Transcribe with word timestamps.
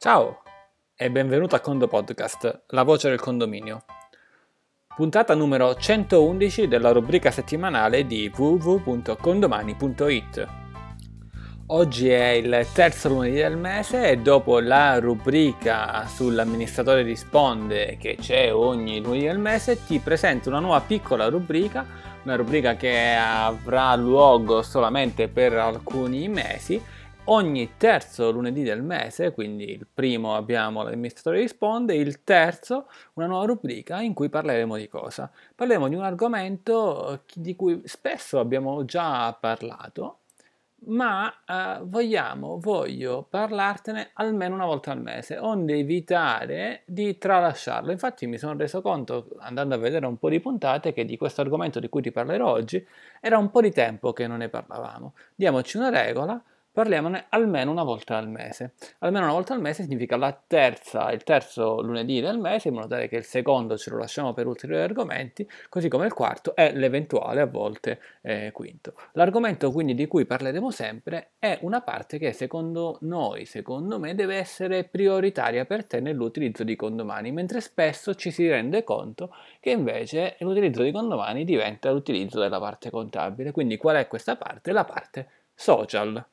Ciao 0.00 0.42
e 0.94 1.10
benvenuto 1.10 1.56
a 1.56 1.60
Condo 1.60 1.88
Podcast, 1.88 2.66
la 2.68 2.84
voce 2.84 3.08
del 3.08 3.18
condominio. 3.18 3.82
Puntata 4.94 5.34
numero 5.34 5.74
111 5.74 6.68
della 6.68 6.92
rubrica 6.92 7.32
settimanale 7.32 8.06
di 8.06 8.30
www.condomani.it. 8.32 10.46
Oggi 11.66 12.10
è 12.10 12.28
il 12.28 12.64
terzo 12.72 13.08
lunedì 13.08 13.38
del 13.38 13.56
mese 13.56 14.08
e 14.08 14.18
dopo 14.18 14.60
la 14.60 15.00
rubrica 15.00 16.06
sull'amministratore 16.06 17.02
risponde 17.02 17.96
che 17.98 18.16
c'è 18.20 18.54
ogni 18.54 19.00
lunedì 19.00 19.26
del 19.26 19.40
mese 19.40 19.84
ti 19.84 19.98
presento 19.98 20.48
una 20.48 20.60
nuova 20.60 20.80
piccola 20.80 21.28
rubrica, 21.28 21.84
una 22.22 22.36
rubrica 22.36 22.76
che 22.76 23.16
avrà 23.16 23.96
luogo 23.96 24.62
solamente 24.62 25.26
per 25.26 25.54
alcuni 25.54 26.28
mesi 26.28 26.80
ogni 27.30 27.76
terzo 27.76 28.30
lunedì 28.30 28.62
del 28.62 28.82
mese, 28.82 29.32
quindi 29.32 29.70
il 29.70 29.86
primo 29.92 30.34
abbiamo 30.34 30.82
l'amministratore 30.82 31.40
risponde, 31.40 31.94
il 31.94 32.24
terzo 32.24 32.88
una 33.14 33.26
nuova 33.26 33.46
rubrica 33.46 34.00
in 34.00 34.14
cui 34.14 34.28
parleremo 34.28 34.76
di 34.76 34.88
cosa? 34.88 35.30
Parleremo 35.54 35.88
di 35.88 35.94
un 35.94 36.02
argomento 36.04 37.12
eh, 37.12 37.20
di 37.34 37.56
cui 37.56 37.82
spesso 37.84 38.38
abbiamo 38.38 38.84
già 38.84 39.36
parlato, 39.38 40.18
ma 40.86 41.30
eh, 41.44 41.80
vogliamo, 41.82 42.58
voglio 42.60 43.26
parlartene 43.28 44.10
almeno 44.14 44.54
una 44.54 44.64
volta 44.64 44.92
al 44.92 45.00
mese, 45.00 45.36
onde 45.38 45.74
evitare 45.74 46.82
di 46.86 47.18
tralasciarlo. 47.18 47.90
Infatti 47.90 48.26
mi 48.26 48.38
sono 48.38 48.56
reso 48.56 48.80
conto, 48.80 49.28
andando 49.40 49.74
a 49.74 49.78
vedere 49.78 50.06
un 50.06 50.18
po' 50.18 50.30
di 50.30 50.40
puntate, 50.40 50.92
che 50.92 51.04
di 51.04 51.16
questo 51.16 51.40
argomento 51.40 51.80
di 51.80 51.88
cui 51.88 52.00
ti 52.00 52.12
parlerò 52.12 52.50
oggi 52.50 52.84
era 53.20 53.38
un 53.38 53.50
po' 53.50 53.60
di 53.60 53.72
tempo 53.72 54.12
che 54.12 54.26
non 54.26 54.38
ne 54.38 54.48
parlavamo. 54.48 55.14
Diamoci 55.34 55.76
una 55.76 55.90
regola 55.90 56.42
parliamone 56.72 57.26
almeno 57.30 57.70
una 57.70 57.82
volta 57.82 58.16
al 58.16 58.28
mese. 58.28 58.74
Almeno 58.98 59.24
una 59.24 59.34
volta 59.34 59.54
al 59.54 59.60
mese 59.60 59.82
significa 59.82 60.16
la 60.16 60.38
terza, 60.46 61.10
il 61.10 61.24
terzo 61.24 61.80
lunedì 61.80 62.20
del 62.20 62.38
mese, 62.38 62.68
in 62.68 62.74
modo 62.74 62.88
tale 62.88 63.08
che 63.08 63.16
il 63.16 63.24
secondo 63.24 63.76
ce 63.76 63.90
lo 63.90 63.98
lasciamo 63.98 64.32
per 64.32 64.46
ulteriori 64.46 64.82
argomenti, 64.82 65.48
così 65.68 65.88
come 65.88 66.06
il 66.06 66.12
quarto 66.12 66.54
e 66.54 66.72
l'eventuale 66.72 67.40
a 67.40 67.46
volte 67.46 68.00
eh, 68.22 68.50
quinto. 68.52 68.94
L'argomento 69.12 69.72
quindi 69.72 69.94
di 69.94 70.06
cui 70.06 70.24
parleremo 70.24 70.70
sempre 70.70 71.30
è 71.38 71.58
una 71.62 71.80
parte 71.80 72.18
che 72.18 72.32
secondo 72.32 72.98
noi, 73.00 73.44
secondo 73.44 73.98
me, 73.98 74.14
deve 74.14 74.36
essere 74.36 74.84
prioritaria 74.84 75.64
per 75.64 75.84
te 75.84 76.00
nell'utilizzo 76.00 76.64
di 76.64 76.76
condomani, 76.76 77.32
mentre 77.32 77.60
spesso 77.60 78.14
ci 78.14 78.30
si 78.30 78.48
rende 78.48 78.84
conto 78.84 79.34
che 79.60 79.70
invece 79.70 80.36
l'utilizzo 80.40 80.82
di 80.82 80.92
condomani 80.92 81.44
diventa 81.44 81.90
l'utilizzo 81.90 82.38
della 82.38 82.60
parte 82.60 82.90
contabile. 82.90 83.52
Quindi 83.52 83.76
qual 83.76 83.96
è 83.96 84.06
questa 84.06 84.36
parte? 84.36 84.72
La 84.72 84.84
parte 84.84 85.28
social. 85.54 86.24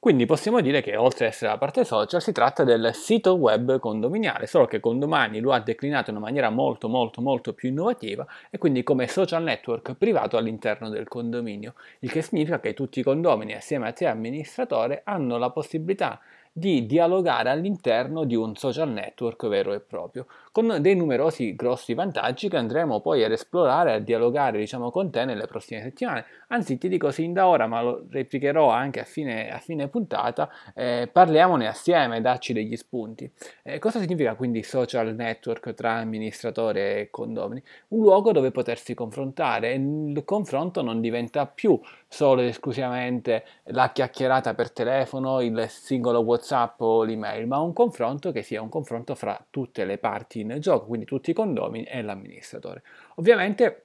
Quindi 0.00 0.26
possiamo 0.26 0.60
dire 0.60 0.80
che 0.80 0.96
oltre 0.96 1.26
ad 1.26 1.32
essere 1.32 1.50
la 1.50 1.58
parte 1.58 1.84
social 1.84 2.22
si 2.22 2.30
tratta 2.30 2.62
del 2.62 2.94
sito 2.94 3.34
web 3.34 3.80
condominiale, 3.80 4.46
solo 4.46 4.66
che 4.66 4.78
Condomani 4.78 5.40
lo 5.40 5.50
ha 5.50 5.58
declinato 5.58 6.10
in 6.10 6.16
una 6.16 6.26
maniera 6.26 6.50
molto 6.50 6.88
molto 6.88 7.20
molto 7.20 7.52
più 7.52 7.70
innovativa 7.70 8.24
e 8.48 8.58
quindi 8.58 8.84
come 8.84 9.08
social 9.08 9.42
network 9.42 9.94
privato 9.94 10.36
all'interno 10.36 10.88
del 10.88 11.08
condominio, 11.08 11.74
il 11.98 12.12
che 12.12 12.22
significa 12.22 12.60
che 12.60 12.74
tutti 12.74 13.00
i 13.00 13.02
condomini 13.02 13.54
assieme 13.54 13.88
a 13.88 13.92
te 13.92 14.06
amministratore 14.06 15.00
hanno 15.04 15.36
la 15.36 15.50
possibilità 15.50 16.20
di 16.52 16.86
dialogare 16.86 17.50
all'interno 17.50 18.22
di 18.22 18.36
un 18.36 18.54
social 18.54 18.90
network 18.90 19.48
vero 19.48 19.72
e 19.72 19.80
proprio, 19.80 20.26
con 20.58 20.78
dei 20.80 20.96
numerosi 20.96 21.54
grossi 21.54 21.94
vantaggi 21.94 22.48
che 22.48 22.56
andremo 22.56 23.00
poi 23.00 23.22
ad 23.22 23.30
esplorare, 23.30 23.92
a 23.92 23.98
dialogare 24.00 24.58
diciamo 24.58 24.90
con 24.90 25.08
te 25.08 25.24
nelle 25.24 25.46
prossime 25.46 25.82
settimane. 25.82 26.24
Anzi 26.48 26.78
ti 26.78 26.88
dico 26.88 27.12
sin 27.12 27.32
da 27.32 27.46
ora, 27.46 27.68
ma 27.68 27.80
lo 27.80 28.06
replicherò 28.10 28.68
anche 28.68 28.98
a 28.98 29.04
fine, 29.04 29.52
a 29.52 29.58
fine 29.58 29.86
puntata, 29.86 30.50
eh, 30.74 31.08
parliamone 31.12 31.68
assieme, 31.68 32.20
dacci 32.20 32.52
degli 32.52 32.74
spunti. 32.74 33.30
Eh, 33.62 33.78
cosa 33.78 34.00
significa 34.00 34.34
quindi 34.34 34.64
social 34.64 35.14
network 35.14 35.74
tra 35.74 35.92
amministratore 35.92 37.02
e 37.02 37.10
condomini? 37.10 37.62
Un 37.88 38.00
luogo 38.00 38.32
dove 38.32 38.50
potersi 38.50 38.94
confrontare 38.94 39.70
e 39.70 39.74
il 39.74 40.24
confronto 40.24 40.82
non 40.82 41.00
diventa 41.00 41.46
più 41.46 41.78
solo 42.08 42.40
ed 42.40 42.48
esclusivamente 42.48 43.44
la 43.66 43.92
chiacchierata 43.92 44.54
per 44.54 44.72
telefono, 44.72 45.40
il 45.40 45.66
singolo 45.68 46.20
WhatsApp 46.20 46.80
o 46.80 47.04
l'email, 47.04 47.46
ma 47.46 47.58
un 47.58 47.72
confronto 47.72 48.32
che 48.32 48.42
sia 48.42 48.60
un 48.60 48.70
confronto 48.70 49.14
fra 49.14 49.40
tutte 49.50 49.84
le 49.84 49.98
parti 49.98 50.46
nel 50.48 50.60
gioco, 50.60 50.86
quindi 50.86 51.06
tutti 51.06 51.30
i 51.30 51.34
condomini 51.34 51.84
e 51.84 52.02
l'amministratore. 52.02 52.82
Ovviamente 53.16 53.84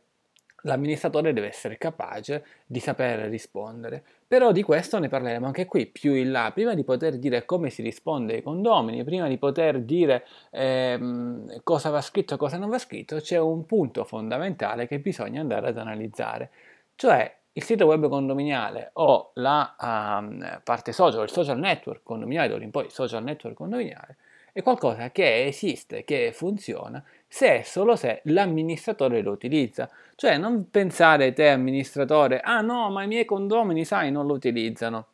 l'amministratore 0.63 1.33
deve 1.33 1.47
essere 1.47 1.77
capace 1.77 2.45
di 2.65 2.79
saper 2.79 3.29
rispondere, 3.29 4.03
però 4.27 4.51
di 4.51 4.63
questo 4.63 4.99
ne 4.99 5.07
parleremo 5.07 5.45
anche 5.45 5.65
qui 5.65 5.85
più 5.85 6.13
in 6.13 6.31
là. 6.31 6.51
Prima 6.53 6.73
di 6.73 6.83
poter 6.83 7.17
dire 7.17 7.45
come 7.45 7.69
si 7.69 7.81
risponde 7.81 8.35
ai 8.35 8.41
condomini, 8.41 9.03
prima 9.03 9.27
di 9.27 9.37
poter 9.37 9.81
dire 9.81 10.25
ehm, 10.51 11.61
cosa 11.63 11.89
va 11.89 12.01
scritto 12.01 12.35
e 12.35 12.37
cosa 12.37 12.57
non 12.57 12.69
va 12.69 12.77
scritto, 12.77 13.17
c'è 13.17 13.37
un 13.37 13.65
punto 13.65 14.03
fondamentale 14.03 14.87
che 14.87 14.99
bisogna 14.99 15.41
andare 15.41 15.67
ad 15.69 15.77
analizzare, 15.77 16.49
cioè 16.95 17.31
il 17.55 17.63
sito 17.63 17.85
web 17.85 18.07
condominiale 18.09 18.89
o 18.93 19.31
la 19.35 19.75
um, 19.79 20.61
parte 20.63 20.91
social, 20.91 21.23
il 21.23 21.29
social 21.29 21.59
network 21.59 22.01
condominiale, 22.03 22.47
d'ora 22.47 22.63
in 22.63 22.71
poi 22.71 22.89
social 22.89 23.23
network 23.23 23.55
condominiale, 23.55 24.17
è 24.53 24.61
qualcosa 24.61 25.09
che 25.09 25.45
esiste, 25.47 26.03
che 26.03 26.31
funziona, 26.31 27.03
se 27.27 27.55
e 27.55 27.63
solo 27.63 27.95
se 27.95 28.21
l'amministratore 28.25 29.21
lo 29.21 29.31
utilizza. 29.31 29.89
Cioè 30.15 30.37
non 30.37 30.69
pensare 30.69 31.33
te 31.33 31.49
amministratore, 31.49 32.39
ah 32.39 32.61
no, 32.61 32.91
ma 32.91 33.01
i 33.01 33.07
miei 33.07 33.25
condomini, 33.25 33.83
sai, 33.83 34.11
non 34.11 34.27
lo 34.27 34.33
utilizzano. 34.33 35.07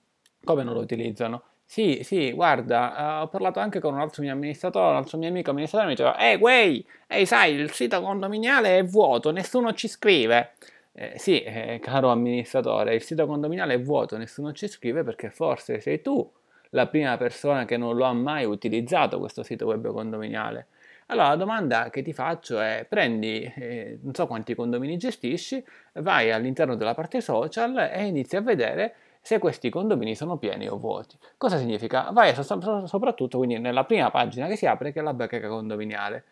Come 0.43 0.63
non 0.63 0.73
lo 0.73 0.81
utilizzano? 0.81 1.43
Sì, 1.65 2.01
sì, 2.03 2.33
guarda, 2.33 3.19
uh, 3.19 3.23
ho 3.23 3.27
parlato 3.27 3.59
anche 3.59 3.79
con 3.79 3.93
un 3.93 4.01
altro 4.01 4.23
mio 4.23 4.33
amministratore, 4.33 4.89
un 4.89 4.95
altro 4.97 5.17
mio 5.17 5.29
amico 5.29 5.51
amministratore 5.51 5.89
mi 5.89 5.95
diceva, 5.95 6.19
ehi, 6.19 6.35
wey, 6.35 6.85
ehi, 7.07 7.25
sai, 7.25 7.53
il 7.53 7.71
sito 7.71 8.01
condominiale 8.01 8.77
è 8.79 8.83
vuoto, 8.83 9.31
nessuno 9.31 9.71
ci 9.73 9.87
scrive. 9.87 10.55
Eh, 10.91 11.13
sì, 11.17 11.41
eh, 11.41 11.79
caro 11.81 12.09
amministratore, 12.09 12.95
il 12.95 13.03
sito 13.03 13.25
condominiale 13.25 13.75
è 13.75 13.81
vuoto, 13.81 14.17
nessuno 14.17 14.51
ci 14.51 14.67
scrive 14.67 15.03
perché 15.03 15.29
forse 15.29 15.79
sei 15.79 16.01
tu 16.01 16.29
la 16.69 16.87
prima 16.87 17.17
persona 17.17 17.65
che 17.65 17.77
non 17.77 17.95
lo 17.95 18.05
ha 18.05 18.13
mai 18.13 18.45
utilizzato 18.45 19.19
questo 19.19 19.43
sito 19.43 19.65
web 19.65 19.91
condominiale. 19.91 20.67
Allora 21.07 21.29
la 21.29 21.35
domanda 21.35 21.89
che 21.89 22.03
ti 22.03 22.13
faccio 22.13 22.59
è 22.59 22.85
prendi, 22.87 23.41
eh, 23.55 23.97
non 24.03 24.13
so 24.13 24.27
quanti 24.27 24.53
condomini 24.53 24.95
gestisci, 24.97 25.63
vai 25.93 26.31
all'interno 26.31 26.75
della 26.75 26.93
parte 26.93 27.19
social 27.19 27.89
e 27.91 28.05
inizi 28.05 28.35
a 28.35 28.41
vedere 28.41 28.95
se 29.21 29.39
questi 29.39 29.69
condomini 29.69 30.15
sono 30.15 30.37
pieni 30.37 30.67
o 30.67 30.77
vuoti. 30.77 31.17
Cosa 31.35 31.57
significa? 31.57 32.11
Vai 32.11 32.33
so- 32.35 32.85
soprattutto 32.85 33.37
quindi 33.37 33.57
nella 33.57 33.85
prima 33.85 34.11
pagina 34.11 34.47
che 34.47 34.55
si 34.55 34.67
apre 34.67 34.91
che 34.91 34.99
è 34.99 35.03
la 35.03 35.13
bacheca 35.13 35.47
condominiale. 35.47 36.23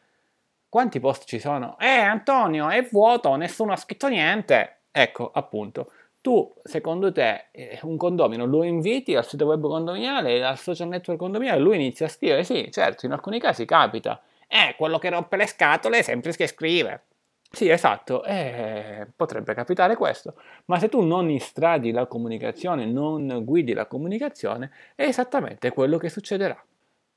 Quanti 0.70 1.00
post 1.00 1.26
ci 1.26 1.40
sono? 1.40 1.78
Eh 1.80 1.88
Antonio, 1.88 2.70
è 2.70 2.88
vuoto, 2.92 3.36
nessuno 3.36 3.72
ha 3.72 3.78
scritto 3.78 4.08
niente. 4.08 4.82
Ecco, 4.92 5.32
appunto, 5.34 5.92
tu, 6.28 6.54
secondo 6.62 7.10
te, 7.14 7.46
eh, 7.52 7.80
un 7.84 7.96
condomino 7.96 8.46
lo 8.46 8.62
inviti 8.64 9.16
al 9.16 9.26
sito 9.26 9.46
web 9.46 9.62
condominiale, 9.62 10.44
al 10.44 10.58
social 10.58 10.90
network 10.90 11.18
condominiale, 11.18 11.62
lui 11.62 11.76
inizia 11.76 12.08
a 12.08 12.10
scrivere? 12.10 12.44
Sì, 12.44 12.68
certo, 12.70 13.06
in 13.06 13.14
alcuni 13.14 13.40
casi 13.40 13.64
capita. 13.64 14.22
Eh, 14.46 14.76
quello 14.76 14.98
che 14.98 15.10
rompe 15.10 15.38
le 15.38 15.48
scatole 15.48 16.00
è 16.00 16.02
sempre 16.02 16.34
che 16.34 16.48
scrive. 16.48 17.04
Sì, 17.50 17.70
esatto, 17.70 18.26
eh, 18.26 19.08
potrebbe 19.16 19.54
capitare 19.54 19.96
questo, 19.96 20.34
ma 20.66 20.78
se 20.80 20.90
tu 20.90 21.00
non 21.02 21.30
istradi 21.30 21.92
la 21.92 22.08
comunicazione, 22.08 22.86
non 22.86 23.46
guidi 23.46 23.72
la 23.72 23.86
comunicazione, 23.86 24.70
è 24.96 25.04
esattamente 25.04 25.72
quello 25.72 25.98
che 25.98 26.10
succederà. 26.10 26.62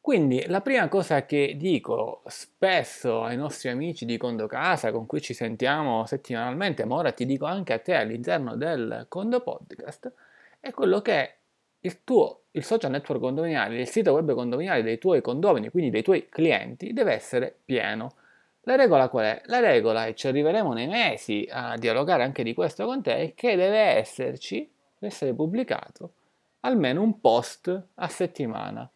Quindi 0.00 0.46
la 0.46 0.62
prima 0.62 0.88
cosa 0.88 1.26
che 1.26 1.54
dico 1.58 2.22
spesso 2.26 3.22
ai 3.22 3.36
nostri 3.36 3.68
amici 3.68 4.06
di 4.06 4.16
Condo 4.16 4.46
Casa 4.46 4.92
con 4.92 5.06
cui 5.06 5.20
ci 5.20 5.34
sentiamo 5.34 6.06
settimanalmente, 6.06 6.84
ma 6.84 6.96
ora 6.96 7.12
ti 7.12 7.26
dico 7.26 7.44
anche 7.44 7.74
a 7.74 7.78
te 7.78 7.94
all'interno 7.94 8.56
del 8.56 9.06
Condo 9.08 9.40
Podcast, 9.40 10.12
è 10.58 10.70
quello 10.72 11.02
che 11.02 11.34
il 11.80 12.02
tuo 12.02 12.40
il 12.52 12.64
social 12.64 12.90
network 12.90 13.20
condominiale, 13.20 13.78
il 13.78 13.88
sito 13.88 14.12
web 14.12 14.34
condominiale 14.34 14.82
dei 14.82 14.98
tuoi 14.98 15.20
condomini, 15.20 15.68
quindi 15.70 15.90
dei 15.90 16.02
tuoi 16.02 16.28
clienti, 16.28 16.92
deve 16.92 17.12
essere 17.12 17.54
pieno. 17.64 18.14
La 18.62 18.74
regola 18.74 19.08
qual 19.08 19.24
è? 19.24 19.42
La 19.46 19.60
regola, 19.60 20.06
e 20.06 20.14
ci 20.14 20.26
arriveremo 20.26 20.72
nei 20.72 20.88
mesi 20.88 21.46
a 21.50 21.76
dialogare 21.76 22.24
anche 22.24 22.42
di 22.42 22.54
questo 22.54 22.86
con 22.86 23.02
te, 23.02 23.16
è 23.16 23.34
che 23.34 23.54
deve 23.54 23.78
esserci, 23.78 24.56
deve 24.98 25.12
essere 25.12 25.32
pubblicato 25.32 26.14
almeno 26.60 27.02
un 27.02 27.20
post 27.20 27.82
a 27.94 28.08
settimana. 28.08 28.90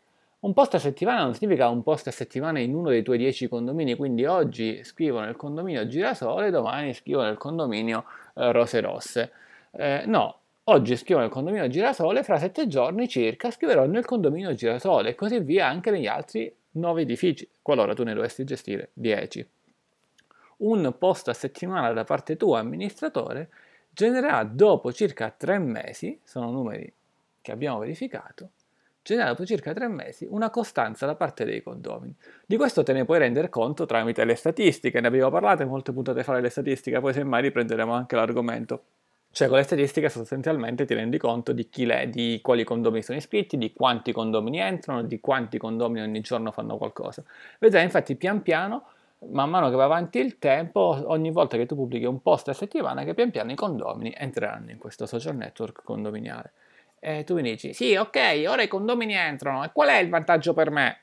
Un 0.44 0.52
post 0.52 0.75
a 0.75 0.79
settimana 0.79 1.23
non 1.23 1.32
significa 1.32 1.70
un 1.70 1.82
post 1.82 2.06
a 2.06 2.11
settimana 2.11 2.58
in 2.58 2.75
uno 2.75 2.91
dei 2.91 3.02
tuoi 3.02 3.17
10 3.17 3.49
condomini, 3.49 3.94
quindi 3.94 4.26
oggi 4.26 4.85
scrivo 4.85 5.20
nel 5.20 5.37
condominio 5.37 5.87
Girasole, 5.87 6.50
domani 6.50 6.93
scrivo 6.93 7.23
nel 7.23 7.38
condominio 7.38 8.05
eh, 8.35 8.52
Rose 8.52 8.79
Rosse. 8.82 9.32
Eh, 9.70 10.02
no, 10.05 10.41
oggi 10.64 10.99
scrivo 10.99 11.20
nel 11.20 11.31
condominio 11.31 11.67
Girasole, 11.69 12.23
fra 12.23 12.37
7 12.38 12.67
giorni 12.67 13.08
circa 13.08 13.50
scriverò 13.50 13.87
nel 13.87 14.05
condominio 14.05 14.52
Girasole 14.52 15.08
e 15.08 15.14
così 15.14 15.38
via 15.38 15.67
anche 15.67 15.91
negli 15.91 16.06
altri 16.06 16.55
9 16.73 17.00
edifici, 17.00 17.49
qualora 17.62 17.94
tu 17.94 18.02
ne 18.02 18.12
dovessi 18.12 18.44
gestire 18.44 18.91
10. 18.93 19.49
Un 20.58 20.94
post 20.99 21.29
a 21.29 21.32
settimana 21.32 21.91
da 21.94 22.05
parte 22.05 22.37
tua, 22.37 22.58
amministratore, 22.58 23.49
genererà 23.88 24.44
dopo 24.44 24.93
circa 24.93 25.31
3 25.35 25.56
mesi, 25.56 26.20
sono 26.23 26.50
numeri 26.50 26.93
che 27.41 27.50
abbiamo 27.50 27.79
verificato, 27.79 28.50
genera 29.05 29.29
dopo 29.29 29.45
circa 29.45 29.75
tre 29.75 29.87
mesi 29.87 30.27
una 30.31 30.49
costanza 30.49 31.05
da 31.05 31.15
parte 31.15 31.45
dei 31.45 31.62
condomini. 31.62 32.17
Di 32.47 32.56
questo 32.56 32.83
te 32.83 32.95
ne 32.95 33.05
puoi 33.05 33.19
rendere 33.19 33.51
conto 33.51 33.85
tramite 33.85 34.25
le 34.25 34.35
statistiche, 34.35 35.01
ne 35.01 35.09
abbiamo 35.09 35.31
parlato 35.31 35.62
in 35.62 35.69
molte 35.69 35.93
puntate 35.93 36.25
fa 36.25 36.41
le 36.41 36.49
statistiche, 36.49 36.99
poi 37.01 37.12
semmai 37.12 37.43
riprenderemo 37.43 37.93
anche 37.93 38.17
l'argomento. 38.17 38.83
Cioè 39.31 39.49
con 39.49 39.59
le 39.59 39.65
statistiche 39.65 40.09
sostanzialmente 40.09 40.87
ti 40.87 40.95
rendi 40.95 41.19
conto 41.19 41.53
di, 41.53 41.69
le, 41.85 42.09
di, 42.09 42.39
quali 42.41 42.65
condomini 42.65 43.03
sono 43.03 43.19
iscritti, 43.19 43.59
di 43.59 43.73
quanti 43.73 44.12
condomini 44.12 44.61
entrano, 44.61 45.03
di 45.03 45.21
quanti 45.21 45.59
condomini 45.59 46.03
ogni 46.03 46.21
giorno 46.21 46.51
fanno 46.51 46.79
qualcosa. 46.79 47.23
Vedrai 47.59 47.83
infatti 47.83 48.15
pian 48.15 48.43
piano, 48.43 48.85
man 49.31 49.51
mano 49.51 49.69
che 49.69 49.77
va 49.77 49.85
avanti 49.85 50.19
il 50.19 50.39
tempo, 50.39 51.03
ogni 51.06 51.31
volta 51.31 51.56
che 51.56 51.67
tu 51.67 51.75
pubblichi 51.75 52.06
un 52.06 52.23
post 52.23 52.49
a 52.49 52.53
settimana, 52.53 53.03
che 53.03 53.12
pian 53.12 53.31
piano 53.31 53.51
i 53.51 53.56
condomini 53.56 54.15
entreranno 54.17 54.71
in 54.71 54.79
questo 54.79 55.05
social 55.05 55.37
network 55.37 55.83
condominiale. 55.83 56.53
E 57.06 57.23
tu 57.23 57.35
mi 57.35 57.43
dici, 57.43 57.75
sì, 57.75 57.97
ok, 57.97 58.45
ora 58.49 58.62
i 58.62 58.69
condomini 58.69 59.12
entrano, 59.12 59.62
e 59.62 59.71
qual 59.75 59.91
è 59.91 59.99
il 59.99 60.09
vantaggio 60.09 60.55
per 60.55 60.71
me? 60.71 61.01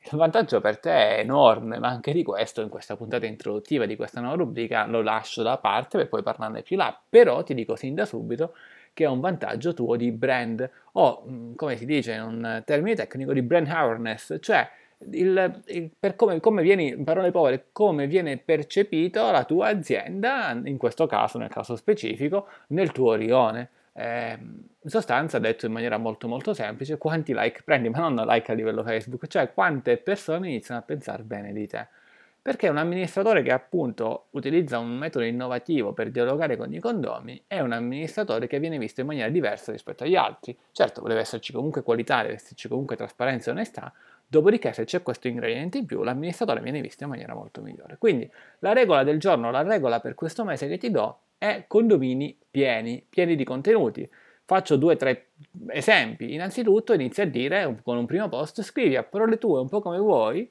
Il 0.00 0.18
vantaggio 0.18 0.60
per 0.60 0.80
te 0.80 0.90
è 0.90 1.20
enorme, 1.20 1.78
ma 1.78 1.86
anche 1.86 2.12
di 2.12 2.24
questo 2.24 2.60
in 2.60 2.68
questa 2.68 2.96
puntata 2.96 3.24
introduttiva 3.24 3.86
di 3.86 3.94
questa 3.94 4.20
nuova 4.20 4.34
rubrica 4.34 4.84
lo 4.86 5.00
lascio 5.00 5.44
da 5.44 5.58
parte 5.58 5.96
per 5.96 6.08
poi 6.08 6.24
parlarne 6.24 6.62
più 6.62 6.76
là, 6.76 7.00
però 7.08 7.44
ti 7.44 7.54
dico 7.54 7.76
sin 7.76 7.94
da 7.94 8.04
subito 8.04 8.54
che 8.92 9.04
è 9.04 9.06
un 9.06 9.20
vantaggio 9.20 9.72
tuo 9.74 9.94
di 9.94 10.10
brand 10.10 10.68
o 10.94 11.24
mm, 11.24 11.54
come 11.54 11.76
si 11.76 11.86
dice 11.86 12.14
in 12.14 12.22
un 12.22 12.62
termine 12.66 12.96
tecnico 12.96 13.32
di 13.32 13.42
brand 13.42 13.68
awareness, 13.68 14.38
cioè 14.40 14.68
il, 15.12 15.62
il, 15.66 15.90
per 16.00 16.16
come, 16.16 16.40
come 16.40 16.62
viene, 16.62 16.82
in 16.82 17.04
parole 17.04 17.30
povere, 17.30 17.66
come 17.70 18.08
viene 18.08 18.38
percepito 18.38 19.30
la 19.30 19.44
tua 19.44 19.68
azienda, 19.68 20.60
in 20.64 20.78
questo 20.78 21.06
caso, 21.06 21.38
nel 21.38 21.48
caso 21.48 21.76
specifico, 21.76 22.48
nel 22.68 22.90
tuo 22.90 23.14
rione. 23.14 23.70
Eh, 23.94 24.38
in 24.84 24.90
sostanza, 24.90 25.38
detto 25.38 25.66
in 25.66 25.72
maniera 25.72 25.98
molto 25.98 26.26
molto 26.26 26.54
semplice, 26.54 26.98
quanti 26.98 27.34
like 27.34 27.62
prendi, 27.62 27.88
ma 27.88 28.08
non 28.08 28.26
like 28.26 28.50
a 28.50 28.54
livello 28.54 28.82
Facebook, 28.82 29.26
cioè 29.26 29.52
quante 29.52 29.96
persone 29.98 30.48
iniziano 30.48 30.80
a 30.80 30.84
pensare 30.84 31.22
bene 31.22 31.52
di 31.52 31.66
te. 31.66 31.86
Perché 32.42 32.68
un 32.68 32.76
amministratore 32.76 33.42
che 33.42 33.52
appunto 33.52 34.26
utilizza 34.30 34.76
un 34.78 34.88
metodo 34.88 35.24
innovativo 35.24 35.92
per 35.92 36.10
dialogare 36.10 36.56
con 36.56 36.74
i 36.74 36.80
condomi 36.80 37.44
è 37.46 37.60
un 37.60 37.70
amministratore 37.70 38.48
che 38.48 38.58
viene 38.58 38.78
visto 38.78 39.00
in 39.00 39.06
maniera 39.06 39.28
diversa 39.28 39.70
rispetto 39.70 40.02
agli 40.02 40.16
altri. 40.16 40.58
Certo, 40.72 41.02
deve 41.02 41.20
esserci 41.20 41.52
comunque 41.52 41.84
qualità, 41.84 42.22
deve 42.22 42.34
esserci 42.34 42.66
comunque 42.66 42.96
trasparenza 42.96 43.50
e 43.50 43.52
onestà, 43.52 43.92
dopodiché 44.26 44.72
se 44.72 44.84
c'è 44.84 45.02
questo 45.02 45.28
ingrediente 45.28 45.78
in 45.78 45.86
più, 45.86 46.02
l'amministratore 46.02 46.60
viene 46.60 46.80
visto 46.80 47.04
in 47.04 47.10
maniera 47.10 47.32
molto 47.32 47.60
migliore. 47.60 47.96
Quindi 47.98 48.28
la 48.58 48.72
regola 48.72 49.04
del 49.04 49.20
giorno, 49.20 49.52
la 49.52 49.62
regola 49.62 50.00
per 50.00 50.16
questo 50.16 50.42
mese 50.42 50.66
che 50.66 50.78
ti 50.78 50.90
do 50.90 51.18
è 51.42 51.64
condomini 51.66 52.38
pieni, 52.48 53.04
pieni 53.08 53.34
di 53.34 53.42
contenuti. 53.42 54.08
Faccio 54.44 54.76
due 54.76 54.94
o 54.94 54.96
tre 54.96 55.30
esempi. 55.70 56.34
Innanzitutto 56.34 56.92
inizia 56.92 57.24
a 57.24 57.26
dire 57.26 57.80
con 57.82 57.96
un 57.96 58.06
primo 58.06 58.28
post, 58.28 58.62
scrivi 58.62 58.94
a 58.94 59.02
parole 59.02 59.38
tue 59.38 59.58
un 59.58 59.68
po' 59.68 59.80
come 59.80 59.98
vuoi, 59.98 60.48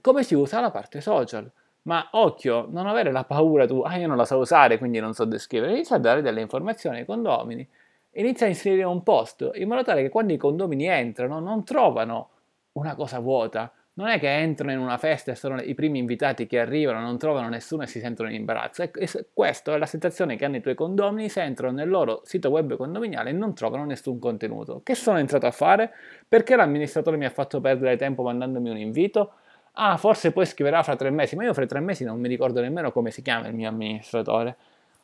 come 0.00 0.22
si 0.22 0.34
usa 0.34 0.60
la 0.60 0.70
parte 0.70 1.02
social. 1.02 1.50
Ma 1.82 2.08
occhio, 2.12 2.66
non 2.70 2.86
avere 2.86 3.12
la 3.12 3.24
paura 3.24 3.66
tu, 3.66 3.80
ah 3.80 3.98
io 3.98 4.06
non 4.06 4.16
la 4.16 4.24
so 4.24 4.38
usare 4.38 4.78
quindi 4.78 4.98
non 4.98 5.12
so 5.12 5.26
descrivere, 5.26 5.72
inizia 5.72 5.96
a 5.96 5.98
dare 5.98 6.22
delle 6.22 6.40
informazioni 6.40 7.00
ai 7.00 7.04
condomini, 7.04 7.68
inizia 8.12 8.46
a 8.46 8.48
inserire 8.48 8.84
un 8.84 9.02
post 9.02 9.50
in 9.52 9.68
modo 9.68 9.82
tale 9.82 10.00
che 10.00 10.08
quando 10.08 10.32
i 10.32 10.38
condomini 10.38 10.86
entrano 10.86 11.38
non 11.38 11.64
trovano 11.64 12.30
una 12.72 12.94
cosa 12.94 13.18
vuota, 13.18 13.70
non 13.96 14.08
è 14.08 14.18
che 14.18 14.28
entrano 14.28 14.72
in 14.72 14.78
una 14.78 14.98
festa 14.98 15.30
e 15.30 15.34
sono 15.36 15.60
i 15.60 15.74
primi 15.74 16.00
invitati 16.00 16.46
che 16.46 16.58
arrivano, 16.58 17.00
non 17.00 17.16
trovano 17.16 17.48
nessuno 17.48 17.84
e 17.84 17.86
si 17.86 18.00
sentono 18.00 18.28
in 18.28 18.34
imbarazzo. 18.34 18.82
E 18.82 19.08
questa 19.32 19.74
è 19.74 19.78
la 19.78 19.86
sensazione 19.86 20.36
che 20.36 20.44
hanno 20.44 20.56
i 20.56 20.60
tuoi 20.60 20.74
condomini 20.74 21.28
se 21.28 21.42
entrano 21.42 21.76
nel 21.76 21.88
loro 21.88 22.22
sito 22.24 22.48
web 22.50 22.76
condominiale 22.76 23.30
e 23.30 23.32
non 23.32 23.54
trovano 23.54 23.84
nessun 23.84 24.18
contenuto. 24.18 24.80
Che 24.82 24.94
sono 24.96 25.18
entrato 25.18 25.46
a 25.46 25.52
fare? 25.52 25.92
Perché 26.26 26.56
l'amministratore 26.56 27.16
mi 27.16 27.24
ha 27.24 27.30
fatto 27.30 27.60
perdere 27.60 27.96
tempo 27.96 28.24
mandandomi 28.24 28.68
un 28.68 28.78
invito? 28.78 29.34
Ah, 29.74 29.96
forse 29.96 30.32
poi 30.32 30.46
scriverà 30.46 30.82
fra 30.82 30.96
tre 30.96 31.10
mesi, 31.10 31.36
ma 31.36 31.44
io 31.44 31.54
fra 31.54 31.66
tre 31.66 31.80
mesi 31.80 32.04
non 32.04 32.18
mi 32.18 32.28
ricordo 32.28 32.60
nemmeno 32.60 32.90
come 32.90 33.10
si 33.12 33.22
chiama 33.22 33.46
il 33.46 33.54
mio 33.54 33.68
amministratore. 33.68 34.56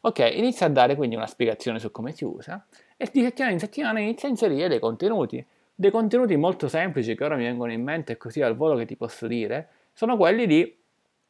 Ok, 0.03 0.31
inizia 0.35 0.67
a 0.67 0.71
dare 0.71 0.97
quindi 0.97 1.15
una 1.15 1.27
spiegazione 1.27 1.79
su 1.79 1.91
come 1.91 2.13
si 2.13 2.25
usa 2.25 2.65
e 2.97 3.09
di 3.13 3.23
settimana 3.23 3.53
in 3.53 3.59
settimana 3.59 4.01
inizia 4.01 4.27
a 4.27 4.31
inserire 4.31 4.67
dei 4.69 4.79
contenuti. 4.81 5.45
Dei 5.81 5.91
contenuti 5.91 6.37
molto 6.37 6.69
semplici 6.69 7.15
che 7.15 7.25
ora 7.25 7.37
mi 7.37 7.45
vengono 7.45 7.73
in 7.73 7.83
mente 7.83 8.19
così 8.19 8.43
al 8.43 8.55
volo 8.55 8.77
che 8.77 8.85
ti 8.85 8.97
posso 8.97 9.27
dire, 9.27 9.69
sono 9.95 10.19
quelli 10.19 10.47
di, 10.47 10.79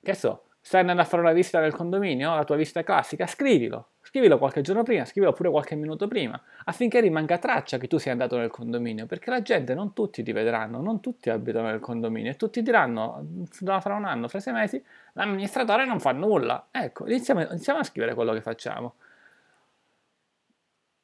che 0.02 0.14
so, 0.14 0.46
stai 0.60 0.80
andando 0.80 1.02
a 1.02 1.04
fare 1.04 1.22
una 1.22 1.30
visita 1.30 1.60
nel 1.60 1.72
condominio, 1.72 2.34
la 2.34 2.42
tua 2.42 2.56
visita 2.56 2.82
classica, 2.82 3.28
scrivilo, 3.28 3.90
scrivilo 4.02 4.38
qualche 4.38 4.60
giorno 4.60 4.82
prima, 4.82 5.04
scrivilo 5.04 5.32
pure 5.32 5.50
qualche 5.50 5.76
minuto 5.76 6.08
prima, 6.08 6.42
affinché 6.64 6.98
rimanga 6.98 7.38
traccia 7.38 7.78
che 7.78 7.86
tu 7.86 7.98
sia 7.98 8.10
andato 8.10 8.38
nel 8.38 8.50
condominio, 8.50 9.06
perché 9.06 9.30
la 9.30 9.40
gente 9.40 9.72
non 9.72 9.92
tutti 9.92 10.24
ti 10.24 10.32
vedranno, 10.32 10.80
non 10.80 10.98
tutti 10.98 11.30
abitano 11.30 11.68
nel 11.68 11.78
condominio 11.78 12.32
e 12.32 12.34
tutti 12.34 12.60
diranno, 12.60 13.24
fra 13.52 13.94
un 13.94 14.04
anno, 14.04 14.26
fra 14.26 14.40
sei 14.40 14.52
mesi, 14.52 14.84
l'amministratore 15.12 15.84
non 15.86 16.00
fa 16.00 16.10
nulla. 16.10 16.66
Ecco, 16.72 17.06
iniziamo, 17.06 17.42
iniziamo 17.42 17.78
a 17.78 17.84
scrivere 17.84 18.14
quello 18.14 18.32
che 18.32 18.40
facciamo. 18.40 18.94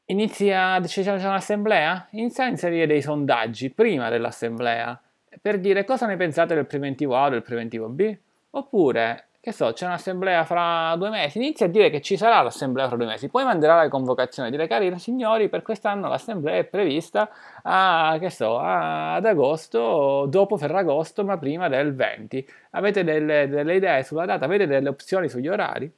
Inizia 0.09 0.79
decidere 0.79 1.17
un'assemblea? 1.17 2.07
Inizia 2.11 2.45
a 2.45 2.49
inserire 2.49 2.87
dei 2.87 3.03
sondaggi 3.03 3.71
prima 3.71 4.09
dell'assemblea 4.09 5.01
per 5.41 5.59
dire 5.59 5.85
cosa 5.85 6.07
ne 6.07 6.17
pensate 6.17 6.55
del 6.55 6.67
preventivo 6.67 7.17
A 7.17 7.27
o 7.27 7.29
del 7.31 7.43
preventivo 7.43 7.89
B. 7.89 8.17
Oppure, 8.51 9.27
che 9.41 9.53
so, 9.53 9.73
c'è 9.73 9.85
un'assemblea 9.85 10.45
fra 10.45 10.95
due 10.97 11.11
mesi, 11.11 11.39
inizia 11.39 11.67
a 11.67 11.69
dire 11.69 11.91
che 11.91 12.01
ci 12.01 12.17
sarà 12.17 12.41
l'assemblea 12.43 12.87
fra 12.87 12.97
due 12.97 13.07
mesi, 13.07 13.29
poi 13.29 13.45
manderà 13.45 13.75
la 13.75 13.89
convocazione, 13.89 14.51
dire 14.51 14.67
cari 14.67 14.97
signori, 14.99 15.49
per 15.49 15.63
quest'anno 15.63 16.09
l'assemblea 16.09 16.57
è 16.57 16.65
prevista 16.65 17.29
a, 17.63 18.17
che 18.21 18.31
so, 18.31 18.59
ad 18.59 19.25
agosto, 19.27 20.27
dopo 20.29 20.57
Ferragosto, 20.57 21.25
ma 21.25 21.37
prima 21.37 21.69
del 21.69 21.95
20. 21.95 22.49
Avete 22.71 23.05
delle, 23.05 23.49
delle 23.49 23.75
idee 23.75 24.05
sulla 24.05 24.25
data? 24.25 24.45
Avete 24.45 24.67
delle 24.67 24.89
opzioni 24.89 25.29
sugli 25.29 25.49
orari? 25.49 25.93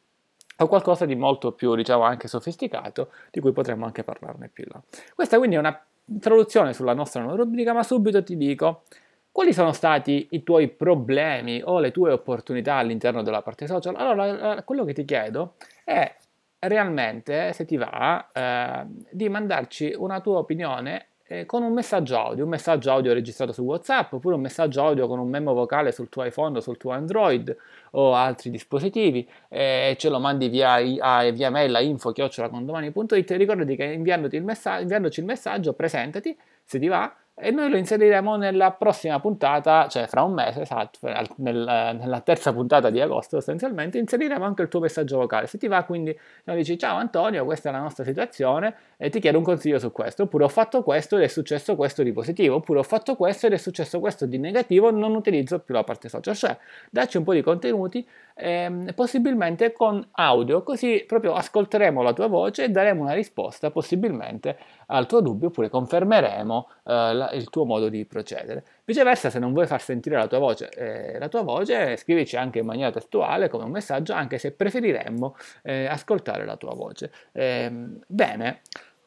O 0.60 0.66
qualcosa 0.66 1.04
di 1.04 1.14
molto 1.14 1.52
più, 1.52 1.74
diciamo, 1.74 2.02
anche 2.02 2.28
sofisticato, 2.28 3.10
di 3.30 3.40
cui 3.40 3.52
potremmo 3.52 3.84
anche 3.84 4.02
parlarne 4.02 4.48
più 4.48 4.64
là. 4.68 4.80
Questa 5.14 5.38
quindi 5.38 5.56
è 5.56 5.58
una 5.58 5.80
introduzione 6.06 6.72
sulla 6.72 6.94
nostra 6.94 7.20
nuova 7.20 7.36
rubrica, 7.36 7.72
ma 7.72 7.82
subito 7.82 8.22
ti 8.22 8.36
dico 8.36 8.82
quali 9.30 9.52
sono 9.52 9.72
stati 9.72 10.26
i 10.30 10.42
tuoi 10.42 10.68
problemi 10.68 11.62
o 11.64 11.78
le 11.78 11.92
tue 11.92 12.10
opportunità 12.10 12.74
all'interno 12.74 13.22
della 13.22 13.42
parte 13.42 13.66
social. 13.68 13.94
Allora, 13.94 14.62
quello 14.62 14.84
che 14.84 14.92
ti 14.92 15.04
chiedo 15.04 15.54
è 15.84 16.12
realmente, 16.58 17.52
se 17.52 17.64
ti 17.64 17.76
va, 17.76 18.28
eh, 18.32 18.84
di 19.10 19.28
mandarci 19.28 19.94
una 19.96 20.20
tua 20.20 20.38
opinione 20.38 21.06
eh, 21.28 21.44
con 21.44 21.62
un 21.62 21.74
messaggio 21.74 22.18
audio, 22.18 22.44
un 22.44 22.50
messaggio 22.50 22.90
audio 22.90 23.12
registrato 23.12 23.52
su 23.52 23.62
WhatsApp, 23.62 24.14
oppure 24.14 24.34
un 24.34 24.40
messaggio 24.40 24.82
audio 24.82 25.06
con 25.06 25.18
un 25.18 25.28
memo 25.28 25.52
vocale 25.52 25.92
sul 25.92 26.08
tuo 26.08 26.24
iPhone 26.24 26.56
o 26.56 26.60
sul 26.60 26.78
tuo 26.78 26.90
Android 26.92 27.54
o 27.92 28.14
altri 28.14 28.50
dispositivi, 28.50 29.28
e 29.48 29.94
ce 29.98 30.08
lo 30.08 30.18
mandi 30.18 30.48
via, 30.48 30.80
a, 31.00 31.30
via 31.30 31.50
mail 31.50 31.74
a 31.74 31.80
info-condomani.it. 31.80 33.30
Ricordati 33.32 33.76
che 33.76 33.84
inviandoti 33.84 34.36
il 34.36 34.44
messa- 34.44 34.80
inviandoci 34.80 35.20
il 35.20 35.26
messaggio, 35.26 35.74
presentati 35.74 36.36
se 36.64 36.78
ti 36.78 36.88
va 36.88 37.14
e 37.40 37.50
noi 37.50 37.70
lo 37.70 37.76
inseriremo 37.76 38.36
nella 38.36 38.72
prossima 38.72 39.20
puntata, 39.20 39.86
cioè 39.88 40.06
fra 40.06 40.22
un 40.22 40.32
mese, 40.32 40.62
esatto, 40.62 40.98
nel, 41.36 41.96
nella 41.98 42.20
terza 42.20 42.52
puntata 42.52 42.90
di 42.90 43.00
agosto 43.00 43.36
sostanzialmente, 43.36 43.98
inseriremo 43.98 44.44
anche 44.44 44.62
il 44.62 44.68
tuo 44.68 44.80
messaggio 44.80 45.18
vocale. 45.18 45.46
Se 45.46 45.58
ti 45.58 45.68
va 45.68 45.84
quindi 45.84 46.16
dici 46.44 46.78
ciao 46.78 46.96
Antonio, 46.96 47.44
questa 47.44 47.68
è 47.68 47.72
la 47.72 47.80
nostra 47.80 48.04
situazione 48.04 48.74
e 48.96 49.10
ti 49.10 49.20
chiedo 49.20 49.38
un 49.38 49.44
consiglio 49.44 49.78
su 49.78 49.92
questo, 49.92 50.24
oppure 50.24 50.44
ho 50.44 50.48
fatto 50.48 50.82
questo 50.82 51.16
ed 51.16 51.22
è 51.22 51.28
successo 51.28 51.76
questo 51.76 52.02
di 52.02 52.12
positivo, 52.12 52.56
oppure 52.56 52.80
ho 52.80 52.84
fatto 52.84 53.14
questo 53.14 53.46
ed 53.46 53.52
è 53.52 53.58
successo 53.58 54.00
questo 54.00 54.26
di 54.26 54.38
negativo, 54.38 54.90
non 54.90 55.14
utilizzo 55.14 55.60
più 55.60 55.74
la 55.74 55.84
parte 55.84 56.08
social, 56.08 56.34
cioè 56.34 56.56
dacci 56.90 57.18
un 57.18 57.24
po' 57.24 57.32
di 57.32 57.42
contenuti 57.42 58.06
ehm, 58.34 58.92
possibilmente 58.94 59.72
con 59.72 60.04
audio, 60.12 60.62
così 60.62 61.04
proprio 61.06 61.34
ascolteremo 61.34 62.02
la 62.02 62.12
tua 62.12 62.26
voce 62.26 62.64
e 62.64 62.68
daremo 62.70 63.02
una 63.02 63.12
risposta 63.12 63.70
possibilmente 63.70 64.56
al 64.90 65.06
tuo 65.06 65.20
dubbio 65.20 65.48
oppure 65.48 65.68
confermeremo 65.68 66.68
eh, 66.84 67.14
la, 67.14 67.30
il 67.32 67.48
tuo 67.50 67.64
modo 67.64 67.88
di 67.88 68.04
procedere. 68.04 68.64
Viceversa, 68.84 69.30
se 69.30 69.38
non 69.38 69.52
vuoi 69.52 69.66
far 69.66 69.80
sentire 69.80 70.16
la 70.16 70.26
tua 70.26 70.38
voce, 70.38 70.68
eh, 70.70 71.18
la 71.18 71.28
tua 71.28 71.42
voce 71.42 71.96
scrivici 71.96 72.36
anche 72.36 72.60
in 72.60 72.66
maniera 72.66 72.90
testuale 72.90 73.48
come 73.48 73.64
un 73.64 73.70
messaggio, 73.70 74.12
anche 74.12 74.38
se 74.38 74.52
preferiremmo 74.52 75.36
eh, 75.62 75.86
ascoltare 75.86 76.44
la 76.44 76.56
tua 76.56 76.74
voce. 76.74 77.12
Ehm, 77.32 78.00
bene. 78.06 78.60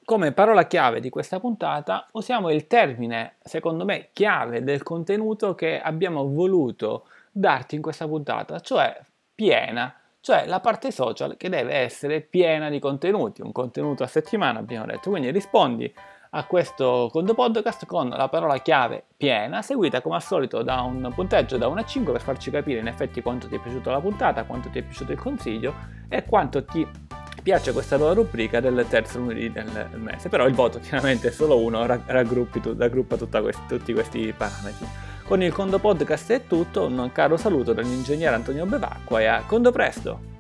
Come 0.04 0.34
parola 0.34 0.66
chiave 0.66 1.00
di 1.00 1.10
questa 1.10 1.40
puntata 1.40 2.08
usiamo 2.14 2.50
il 2.50 2.68
termine, 2.68 3.36
secondo 3.42 3.86
me, 3.86 4.10
chiave 4.12 4.64
del 4.64 4.84
contenuto 4.84 5.56
che 5.56 5.80
abbiamo 5.80 6.28
voluto 6.28 7.06
darti 7.32 7.76
in 7.76 7.82
questa 7.82 8.08
puntata, 8.08 8.60
cioè 8.60 9.00
piena, 9.34 10.01
cioè 10.22 10.46
la 10.46 10.60
parte 10.60 10.92
social 10.92 11.36
che 11.36 11.50
deve 11.50 11.74
essere 11.74 12.22
piena 12.22 12.70
di 12.70 12.80
contenuti, 12.80 13.42
un 13.42 13.52
contenuto 13.52 14.04
a 14.04 14.08
settimana 14.08 14.60
abbiamo 14.60 14.86
detto, 14.86 15.10
quindi 15.10 15.32
rispondi 15.32 15.92
a 16.34 16.46
questo 16.46 17.10
conto 17.12 17.34
podcast 17.34 17.86
con 17.86 18.08
la 18.08 18.30
parola 18.30 18.58
chiave 18.60 19.04
piena, 19.18 19.62
seguita 19.62 20.02
come 20.02 20.16
al 20.16 20.24
solito 20.24 20.62
da 20.62 20.82
un 20.82 21.12
punteggio 21.14 21.58
da 21.58 21.68
1 21.68 21.80
a 21.80 21.84
5 21.84 22.14
per 22.14 22.22
farci 22.22 22.50
capire 22.52 22.80
in 22.80 22.88
effetti 22.88 23.22
quanto 23.22 23.48
ti 23.48 23.56
è 23.56 23.60
piaciuta 23.60 23.92
la 23.92 24.00
puntata, 24.00 24.46
quanto 24.46 24.70
ti 24.70 24.80
è 24.80 24.84
piaciuto 24.84 25.12
il 25.12 25.20
consiglio 25.20 25.74
e 26.08 26.24
quanto 26.24 26.64
ti 26.64 26.88
piace 27.42 27.74
questa 27.74 27.98
nuova 27.98 28.14
rubrica 28.14 28.60
del 28.60 28.86
terzo 28.88 29.18
lunedì 29.18 29.52
del 29.52 29.90
mese, 29.96 30.30
però 30.30 30.46
il 30.46 30.54
voto 30.54 30.80
chiaramente 30.80 31.30
è 31.30 31.32
solo 31.32 31.60
uno, 31.60 31.86
raggruppa 31.86 33.42
questi, 33.42 33.62
tutti 33.68 33.92
questi 33.92 34.32
parametri. 34.38 35.10
Con 35.32 35.42
il 35.42 35.54
Condo 35.54 35.80
Podcast 35.80 36.30
è 36.34 36.46
tutto, 36.46 36.88
un 36.88 37.10
caro 37.14 37.38
saluto 37.38 37.72
dall'ingegnere 37.72 38.36
Antonio 38.36 38.66
Bevacqua 38.66 39.22
e 39.22 39.28
a 39.28 39.42
Condo 39.48 39.72
Presto! 39.72 40.31